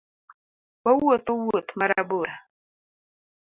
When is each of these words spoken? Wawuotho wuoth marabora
Wawuotho 0.83 1.31
wuoth 1.41 1.69
marabora 1.79 2.33